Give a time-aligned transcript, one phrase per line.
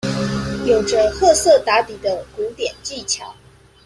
[0.65, 3.35] 有著褐色打底的古典技巧